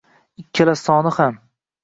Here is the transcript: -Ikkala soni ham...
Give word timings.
-Ikkala 0.43 0.75
soni 0.83 1.13
ham... 1.19 1.39